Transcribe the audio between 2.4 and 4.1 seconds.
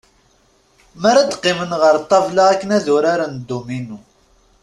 akken ad uraren dduminu.